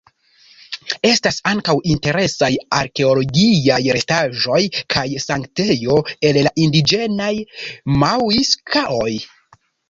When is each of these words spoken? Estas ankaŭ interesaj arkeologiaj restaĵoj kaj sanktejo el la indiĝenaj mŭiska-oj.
Estas 1.07 1.35
ankaŭ 1.49 1.73
interesaj 1.95 2.49
arkeologiaj 2.77 3.77
restaĵoj 3.97 4.61
kaj 4.95 5.05
sanktejo 5.27 5.99
el 6.31 6.41
la 6.49 6.55
indiĝenaj 6.65 7.31
mŭiska-oj. 8.07 9.13